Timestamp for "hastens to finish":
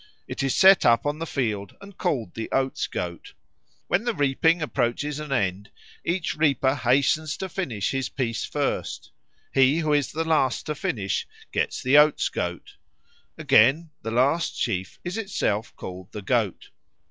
6.73-7.91